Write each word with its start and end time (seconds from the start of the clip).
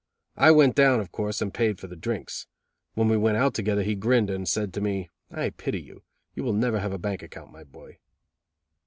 I 0.35 0.49
went 0.49 0.73
down, 0.73 0.99
of 0.99 1.11
course, 1.11 1.43
and 1.43 1.53
paid 1.53 1.77
for 1.79 1.85
the 1.85 1.95
drinks. 1.95 2.47
When 2.95 3.07
we 3.07 3.17
went 3.17 3.37
out 3.37 3.53
together, 3.53 3.83
he 3.83 3.93
grinned, 3.93 4.31
and 4.31 4.47
said 4.49 4.73
to 4.73 4.81
me: 4.81 5.11
"I 5.29 5.51
pity 5.51 5.79
you. 5.79 6.01
You 6.33 6.43
will 6.43 6.53
never 6.53 6.79
have 6.79 6.91
a 6.91 6.97
bank 6.97 7.21
account, 7.21 7.51
my 7.51 7.63
boy." 7.63 7.99